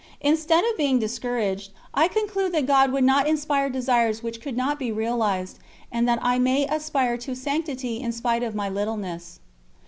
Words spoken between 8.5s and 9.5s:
my littleness.